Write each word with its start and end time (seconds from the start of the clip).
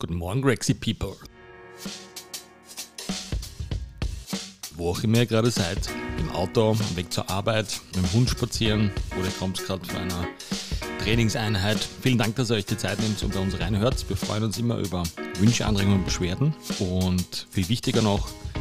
Guten 0.00 0.14
Morgen, 0.14 0.42
Grexy 0.42 0.74
People. 0.74 1.16
Wo 4.76 4.90
auch 4.90 5.02
immer 5.02 5.18
ihr 5.18 5.26
gerade 5.26 5.50
seid, 5.50 5.90
im 6.20 6.30
Auto, 6.30 6.76
Weg 6.94 7.12
zur 7.12 7.28
Arbeit, 7.28 7.80
mit 7.96 8.04
dem 8.04 8.12
Hund 8.12 8.30
spazieren 8.30 8.92
oder 9.18 9.26
ihr 9.26 9.32
kommt 9.40 9.58
gerade 9.58 9.84
von 9.84 9.96
einer 9.96 10.28
Trainingseinheit. 11.02 11.78
Vielen 12.00 12.16
Dank, 12.16 12.36
dass 12.36 12.50
ihr 12.50 12.58
euch 12.58 12.66
die 12.66 12.76
Zeit 12.76 13.00
nehmt 13.00 13.20
und 13.24 13.34
bei 13.34 13.40
uns 13.40 13.58
reinhört. 13.58 14.08
Wir 14.08 14.16
freuen 14.16 14.44
uns 14.44 14.56
immer 14.56 14.78
über 14.78 15.02
Wünsche, 15.40 15.66
Anregungen 15.66 15.98
und 15.98 16.04
Beschwerden. 16.04 16.54
Und 16.78 17.48
viel 17.50 17.68
wichtiger 17.68 18.00
noch, 18.00 18.28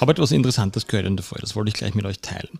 habe 0.00 0.12
etwas 0.12 0.32
Interessantes 0.32 0.86
gehört 0.86 1.06
in 1.06 1.16
der 1.16 1.24
Folge, 1.24 1.42
das 1.42 1.56
wollte 1.56 1.68
ich 1.68 1.74
gleich 1.74 1.94
mit 1.94 2.04
euch 2.06 2.20
teilen. 2.20 2.58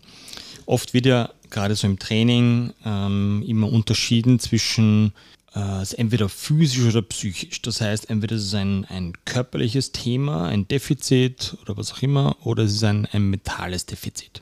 Oft 0.65 0.93
wird 0.93 1.05
ja 1.05 1.29
gerade 1.49 1.75
so 1.75 1.87
im 1.87 1.99
Training 1.99 2.73
ähm, 2.85 3.43
immer 3.47 3.71
unterschieden 3.71 4.39
zwischen 4.39 5.13
äh, 5.53 5.83
entweder 5.97 6.29
physisch 6.29 6.85
oder 6.85 7.01
psychisch. 7.01 7.61
Das 7.61 7.81
heißt, 7.81 8.09
entweder 8.09 8.35
es 8.35 8.43
ist 8.43 8.53
ein, 8.53 8.85
ein 8.85 9.13
körperliches 9.25 9.91
Thema, 9.91 10.47
ein 10.47 10.67
Defizit 10.67 11.57
oder 11.61 11.77
was 11.77 11.91
auch 11.93 12.01
immer, 12.01 12.37
oder 12.45 12.63
es 12.63 12.73
ist 12.73 12.83
ein, 12.83 13.05
ein 13.07 13.29
mentales 13.29 13.85
Defizit. 13.85 14.41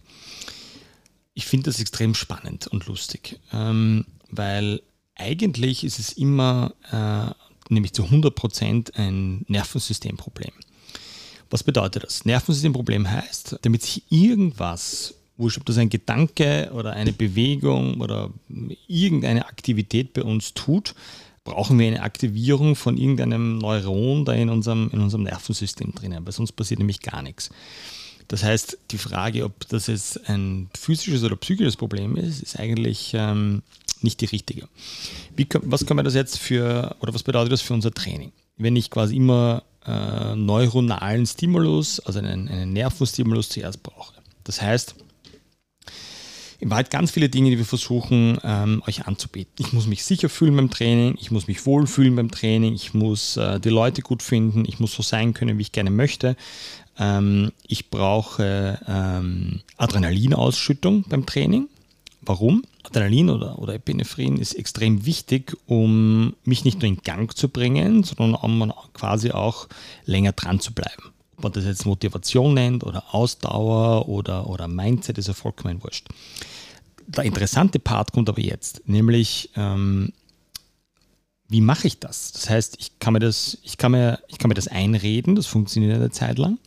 Ich 1.34 1.46
finde 1.46 1.72
das 1.72 1.80
extrem 1.80 2.16
spannend 2.16 2.68
und 2.68 2.86
lustig, 2.88 3.40
ähm, 3.54 4.06
weil 4.30 4.82
eigentlich 5.16 5.84
ist 5.84 6.00
es 6.00 6.14
immer, 6.14 6.74
äh, 6.92 7.34
nämlich 7.74 7.94
zu 7.94 8.04
100% 8.04 8.96
ein 8.96 9.46
Nervensystemproblem. 9.48 10.52
Was 11.50 11.64
bedeutet 11.64 12.04
das? 12.04 12.26
Nervensystemproblem 12.26 13.10
heißt, 13.10 13.60
damit 13.62 13.84
sich 13.84 14.04
irgendwas, 14.10 15.16
wurscht, 15.38 15.58
ob 15.58 15.66
das 15.66 15.78
ein 15.78 15.90
Gedanke 15.90 16.72
oder 16.74 16.94
eine 16.94 17.14
Bewegung 17.14 18.02
oder 18.02 18.30
irgendeine 18.88 19.48
Aktivität 19.48 20.14
bei 20.14 20.24
uns 20.24 20.54
tut, 20.54 20.94
brauchen 21.44 21.80
wir 21.80 21.88
eine 21.88 22.04
Aktivierung 22.04 22.76
von 22.76 22.98
irgendeinem 22.98 23.58
Neuron 23.58 24.26
da 24.26 24.34
in 24.34 24.50
unserem, 24.50 24.90
in 24.94 25.00
unserem 25.00 25.24
Nervensystem 25.24 25.94
drinnen, 25.96 26.26
weil 26.26 26.34
sonst 26.34 26.52
passiert 26.52 26.80
nämlich 26.80 27.02
gar 27.02 27.22
nichts. 27.22 27.50
Das 28.28 28.44
heißt, 28.44 28.78
die 28.92 29.00
Frage, 29.00 29.44
ob 29.44 29.68
das 29.70 29.88
jetzt 29.88 30.30
ein 30.30 30.70
physisches 30.78 31.24
oder 31.24 31.36
psychisches 31.36 31.76
Problem 31.76 32.16
ist, 32.16 32.44
ist 32.44 32.60
eigentlich 32.60 33.14
ähm, 33.16 33.64
nicht 34.02 34.22
die 34.22 34.26
richtige. 34.26 34.68
Wie, 35.36 35.48
was 35.64 35.86
kann 35.86 35.96
man 35.96 36.06
das 36.06 36.14
jetzt 36.14 36.38
für, 36.38 36.96
oder 37.00 37.14
was 37.14 37.24
bedeutet 37.24 37.52
das 37.52 37.62
für 37.62 37.74
unser 37.74 37.92
Training? 37.92 38.32
Wenn 38.58 38.76
ich 38.76 38.92
quasi 38.92 39.16
immer 39.16 39.64
äh, 39.90 40.36
neuronalen 40.36 41.26
Stimulus, 41.26 42.00
also 42.00 42.20
einen, 42.20 42.48
einen 42.48 42.74
Nervenstimulus 42.74 43.50
zuerst 43.50 43.84
brauche. 43.84 44.14
Das 44.44 44.62
heißt, 44.62 44.96
in 46.60 46.70
Wahrheit 46.70 46.90
ganz 46.90 47.12
viele 47.12 47.30
Dinge, 47.30 47.50
die 47.52 47.58
wir 47.58 47.66
versuchen, 47.66 48.38
ähm, 48.44 48.84
euch 48.86 49.08
anzubieten. 49.08 49.54
Ich 49.60 49.72
muss 49.72 49.88
mich 49.88 50.04
sicher 50.04 50.28
fühlen 50.28 50.56
beim 50.56 50.70
Training, 50.70 51.16
ich 51.20 51.32
muss 51.32 51.48
mich 51.48 51.66
wohlfühlen 51.66 52.16
beim 52.16 52.32
Training, 52.32 52.74
ich 52.74 52.94
muss 52.94 53.38
äh, 53.38 53.60
die 53.60 53.70
Leute 53.70 54.02
gut 54.02 54.22
finden, 54.22 54.66
ich 54.68 54.80
muss 54.80 54.94
so 54.94 55.02
sein 55.02 55.34
können, 55.34 55.58
wie 55.58 55.62
ich 55.62 55.72
gerne 55.72 55.90
möchte. 55.90 56.36
Ähm, 56.98 57.54
ich 57.66 57.90
brauche 57.90 58.80
ähm, 58.88 59.62
Adrenalinausschüttung 59.78 61.06
beim 61.08 61.26
Training. 61.26 61.70
Warum? 62.22 62.64
Adrenalin 62.90 63.30
oder, 63.30 63.60
oder 63.60 63.76
Epinephrin 63.76 64.38
ist 64.38 64.54
extrem 64.54 65.06
wichtig, 65.06 65.56
um 65.66 66.36
mich 66.44 66.66
nicht 66.66 66.82
nur 66.82 66.90
in 66.90 66.98
Gang 66.98 67.36
zu 67.36 67.50
bringen, 67.50 68.04
sondern 68.04 68.36
um 68.36 68.74
quasi 68.94 69.32
auch 69.32 69.68
länger 70.06 70.32
dran 70.34 70.60
zu 70.60 70.74
bleiben. 70.74 71.12
Ob 71.38 71.44
man 71.44 71.52
das 71.54 71.66
jetzt 71.66 71.86
Motivation 71.86 72.54
nennt 72.54 72.84
oder 72.84 73.14
Ausdauer 73.14 74.10
oder, 74.10 74.50
oder 74.50 74.68
Mindset, 74.68 75.18
ist 75.18 75.28
ja 75.28 75.34
vollkommen 75.34 75.84
wurscht. 75.84 76.08
Der 77.08 77.24
interessante 77.24 77.80
Part 77.80 78.12
kommt 78.12 78.30
aber 78.30 78.42
jetzt, 78.42 78.88
nämlich 78.88 79.50
ähm, 79.56 80.12
wie 81.50 81.62
mache 81.62 81.88
ich 81.88 82.00
das? 82.00 82.32
Das 82.32 82.50
heißt, 82.50 82.78
ich 82.80 83.00
kann 83.00 83.14
mir 83.14 83.20
das, 83.20 83.58
ich 83.64 83.78
kann 83.78 83.92
mir, 83.92 84.20
ich 84.28 84.38
kann 84.38 84.50
mir 84.50 84.56
das 84.56 84.68
einreden, 84.68 85.36
das 85.36 85.48
funktioniert 85.48 85.96
eine 85.96 86.12
Zeit 86.12 86.38
lang, 86.38 86.60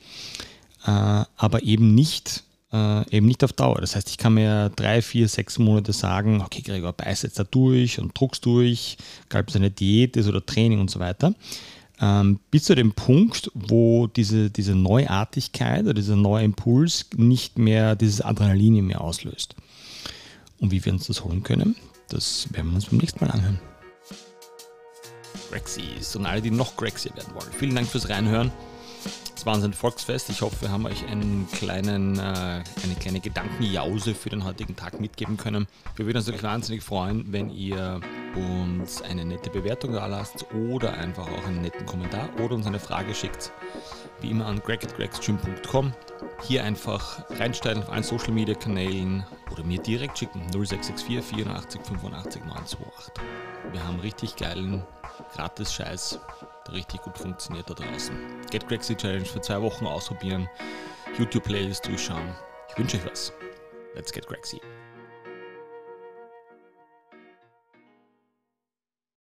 äh, 0.84 1.24
aber 1.36 1.62
eben 1.62 1.94
nicht 1.94 2.42
äh, 2.72 3.16
eben 3.16 3.26
nicht 3.26 3.44
auf 3.44 3.52
Dauer. 3.52 3.80
Das 3.80 3.94
heißt, 3.94 4.08
ich 4.08 4.18
kann 4.18 4.34
mir 4.34 4.70
drei, 4.70 5.02
vier, 5.02 5.28
sechs 5.28 5.58
Monate 5.58 5.92
sagen, 5.92 6.40
okay, 6.40 6.62
Gregor, 6.62 6.92
beiß 6.92 7.22
jetzt 7.22 7.38
da 7.38 7.44
durch 7.44 7.98
und 7.98 8.18
druckst 8.18 8.44
durch, 8.46 8.96
egal 9.26 9.42
ob 9.42 9.48
es 9.48 9.56
eine 9.56 9.70
Diät 9.70 10.16
ist 10.16 10.28
oder 10.28 10.44
Training 10.44 10.80
und 10.80 10.90
so 10.90 10.98
weiter. 10.98 11.34
Ähm, 12.00 12.40
bis 12.50 12.64
zu 12.64 12.74
dem 12.74 12.92
Punkt, 12.92 13.50
wo 13.54 14.06
diese, 14.06 14.50
diese 14.50 14.74
Neuartigkeit 14.74 15.84
oder 15.84 15.94
dieser 15.94 16.16
neue 16.16 16.44
Impuls 16.44 17.06
nicht 17.16 17.58
mehr 17.58 17.94
dieses 17.94 18.22
Adrenalin 18.22 18.76
in 18.76 18.86
mir 18.86 19.00
auslöst. 19.00 19.54
Und 20.58 20.70
wie 20.70 20.84
wir 20.84 20.92
uns 20.92 21.06
das 21.06 21.22
holen 21.24 21.42
können, 21.42 21.76
das 22.08 22.52
werden 22.52 22.70
wir 22.70 22.76
uns 22.76 22.86
beim 22.86 22.98
nächsten 22.98 23.24
Mal 23.24 23.30
anhören. 23.30 23.60
Grexies 25.50 26.16
und 26.16 26.24
alle, 26.24 26.40
die 26.40 26.50
noch 26.50 26.76
Grexier 26.76 27.14
werden 27.14 27.34
wollen. 27.34 27.52
Vielen 27.58 27.74
Dank 27.74 27.86
fürs 27.86 28.08
Reinhören. 28.08 28.50
War 29.44 29.54
ein 29.56 29.72
Volksfest. 29.72 30.30
Ich 30.30 30.40
hoffe, 30.42 30.62
wir 30.62 30.70
haben 30.70 30.86
euch 30.86 31.04
einen 31.06 31.48
kleinen, 31.50 32.16
äh, 32.16 32.22
eine 32.22 32.94
kleine 33.00 33.18
Gedankenjause 33.18 34.14
für 34.14 34.30
den 34.30 34.44
heutigen 34.44 34.76
Tag 34.76 35.00
mitgeben 35.00 35.36
können. 35.36 35.66
Wir 35.96 36.06
würden 36.06 36.18
uns 36.18 36.26
natürlich 36.26 36.44
wahnsinnig 36.44 36.84
freuen, 36.84 37.32
wenn 37.32 37.50
ihr 37.50 38.00
uns 38.36 39.02
eine 39.02 39.24
nette 39.24 39.50
Bewertung 39.50 39.94
da 39.94 40.06
lasst 40.06 40.46
oder 40.54 40.94
einfach 40.94 41.26
auch 41.26 41.46
einen 41.46 41.60
netten 41.60 41.86
Kommentar 41.86 42.28
oder 42.40 42.54
uns 42.54 42.66
eine 42.66 42.78
Frage 42.78 43.14
schickt. 43.14 43.50
Wie 44.20 44.30
immer 44.30 44.46
an 44.46 44.60
greg.gregstream.com. 44.60 45.92
Hier 46.42 46.62
einfach 46.62 47.24
reinstellen 47.38 47.82
auf 47.82 47.90
allen 47.90 48.04
Social 48.04 48.32
Media 48.32 48.54
Kanälen 48.54 49.24
oder 49.50 49.64
mir 49.64 49.80
direkt 49.80 50.18
schicken 50.18 50.40
0664 50.52 51.20
84 51.20 51.80
85 51.82 52.44
928. 52.44 53.12
Wir 53.72 53.84
haben 53.84 53.98
richtig 53.98 54.36
geilen 54.36 54.84
Gratis-Scheiß 55.34 56.20
richtig 56.72 57.02
gut 57.02 57.18
funktioniert 57.18 57.68
da 57.68 57.74
draußen. 57.74 58.16
Get 58.50 58.66
Crazy 58.68 58.96
Challenge 58.96 59.24
für 59.24 59.40
zwei 59.40 59.60
Wochen 59.60 59.86
ausprobieren, 59.86 60.48
YouTube-Playlist 61.18 61.86
durchschauen. 61.86 62.34
Ich 62.68 62.78
wünsche 62.78 62.96
euch 62.96 63.06
was. 63.06 63.32
Let's 63.94 64.12
get 64.12 64.26
Crazy. 64.26 64.60